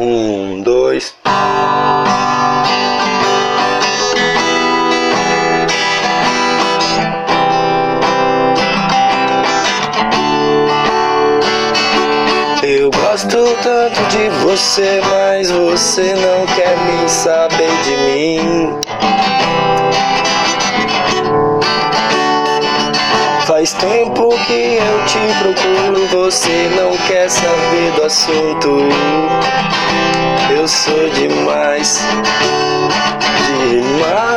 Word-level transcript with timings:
Um, 0.00 0.62
dois. 0.62 1.12
Eu 12.62 12.92
gosto 12.92 13.56
tanto 13.60 14.00
de 14.08 14.28
você, 14.44 15.00
mas 15.10 15.50
você 15.50 16.14
não 16.14 16.46
quer 16.54 16.76
nem 16.86 17.08
saber 17.08 17.68
de 17.82 17.96
mim. 17.96 18.78
Faz 23.48 23.72
tempo 23.72 24.28
que 24.46 24.76
eu 24.76 25.04
te 25.06 25.18
procuro, 25.38 26.06
você 26.08 26.70
não 26.76 26.94
quer 27.08 27.30
saber 27.30 27.92
do 27.96 28.04
assunto. 28.04 28.80
Eu 30.54 30.68
sou 30.68 31.08
demais, 31.08 31.98
demais. 33.46 34.28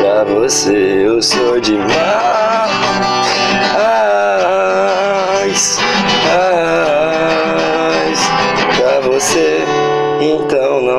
Pra 0.00 0.24
você 0.24 1.04
eu 1.06 1.22
sou 1.22 1.60
demais. 1.60 2.27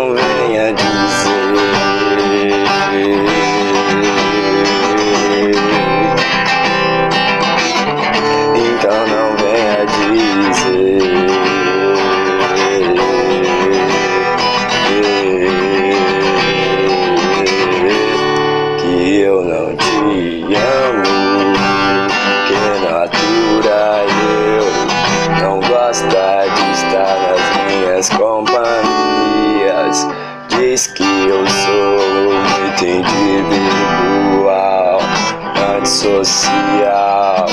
Não 0.09 0.15
venha 0.15 0.73
dizer. 0.73 1.39
Então 8.55 9.07
não 9.07 9.35
venha 9.37 9.85
dizer 9.85 11.01
que 18.79 19.19
eu 19.21 19.43
não 19.43 19.75
te 19.75 20.55
amo, 20.55 21.18
antissocial, 35.99 37.45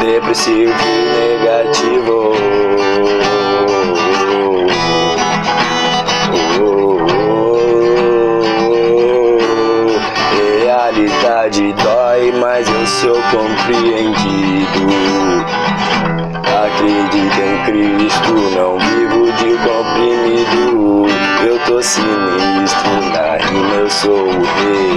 depressivo 0.00 0.72
e 0.72 1.38
negativo. 1.38 2.32
Realidade 10.62 11.72
dói, 11.74 12.32
mas 12.40 12.68
eu 12.68 12.86
sou 12.86 13.22
compreendido. 13.30 14.82
Acredito 16.64 17.40
em 17.40 17.56
Cristo, 17.66 18.32
não 18.56 18.78
vivo 18.78 19.32
de 19.32 19.56
comprimido. 19.58 21.06
Eu 21.46 21.58
tô 21.66 21.80
sinistro, 21.80 22.90
na 23.12 23.36
rima 23.36 23.74
eu 23.74 23.90
sou 23.90 24.26
o 24.26 24.42
rei. 24.42 24.91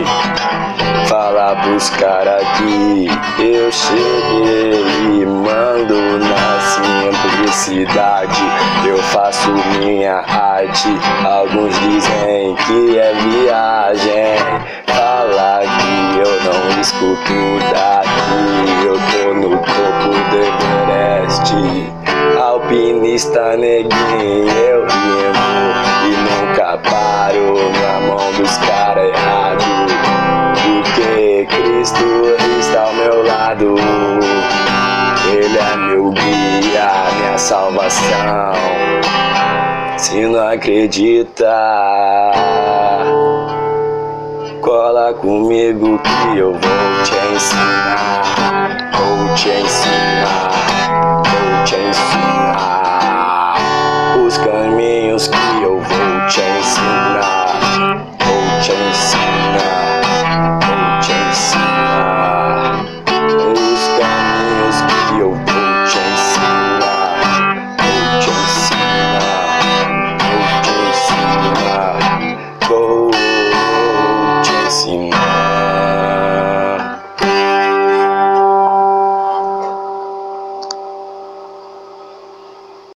Pros 1.86 1.90
cara 1.98 2.40
que 2.58 3.08
eu 3.40 3.72
cheguei 3.72 5.22
e 5.22 5.26
mando 5.26 6.18
na 6.18 6.60
simplicidade. 6.62 8.42
Eu 8.88 8.98
faço 8.98 9.52
minha 9.80 10.16
arte, 10.16 10.88
alguns 11.24 11.78
dizem 11.82 12.56
que 12.66 12.98
é 12.98 13.14
viagem. 13.14 14.38
Fala 14.88 15.62
que 15.62 16.20
eu 16.20 16.34
não 16.44 16.82
escuto 16.82 17.38
daqui, 17.72 18.86
eu 18.86 18.98
tô 19.12 19.34
no 19.34 19.58
topo 19.58 20.10
do 20.32 20.38
Everest. 20.38 21.54
Alpinista 22.42 23.56
neguinho, 23.58 24.55
lado, 33.56 33.76
Ele 35.32 35.58
é 35.58 35.76
meu 35.78 36.12
guia, 36.12 36.92
minha 37.18 37.38
salvação. 37.38 38.52
Se 39.98 40.26
não 40.28 40.48
acredita, 40.48 42.32
cola 44.62 45.14
comigo 45.14 46.00
que 46.00 46.38
eu 46.38 46.52
vou 46.52 47.04
te 47.04 47.34
ensinar. 47.34 48.92
Vou 48.94 49.36
te 49.36 49.50
ensinar. 49.50 50.65